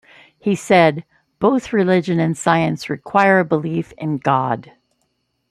He 0.39 0.55
said: 0.55 1.03
Both 1.37 1.71
Religion 1.73 2.19
and 2.19 2.35
science 2.35 2.89
require 2.89 3.37
a 3.41 3.45
belief 3.45 3.91
in 3.99 4.17
God. 4.17 4.71